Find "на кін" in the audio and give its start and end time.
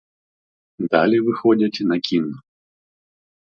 1.81-2.35